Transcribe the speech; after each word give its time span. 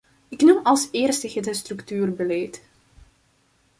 Ik 0.29 0.41
noem 0.41 0.63
als 0.63 0.87
eerste 0.91 1.29
het 1.39 1.55
structuurbeleid. 1.55 2.61